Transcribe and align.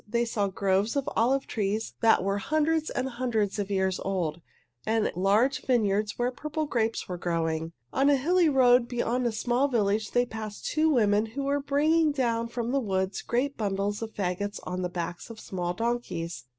They 0.07 0.25
saw 0.25 0.47
groves 0.47 0.95
of 0.95 1.07
olive 1.15 1.45
trees 1.45 1.93
that 2.01 2.23
were 2.23 2.39
hundreds 2.39 2.89
and 2.89 3.07
hundreds 3.07 3.59
of 3.59 3.69
years 3.69 3.99
old, 3.99 4.41
and 4.83 5.11
large 5.15 5.61
vineyards 5.63 6.17
where 6.17 6.31
purple 6.31 6.65
grapes 6.65 7.07
were 7.07 7.19
growing. 7.19 7.73
On 7.93 8.09
a 8.09 8.15
hilly 8.17 8.49
road 8.49 8.87
beyond 8.87 9.27
a 9.27 9.31
small 9.31 9.67
village 9.67 10.09
they 10.09 10.25
passed 10.25 10.65
two 10.65 10.89
women 10.89 11.27
who 11.27 11.43
were 11.43 11.59
bringing 11.61 12.11
down 12.11 12.47
from 12.47 12.71
the 12.71 12.79
woods 12.79 13.21
great 13.21 13.57
bundles 13.57 14.01
of 14.01 14.15
fagots 14.15 14.59
on 14.63 14.81
the 14.81 14.89
backs 14.89 15.29
of 15.29 15.39
small 15.39 15.75
donkeys. 15.75 16.45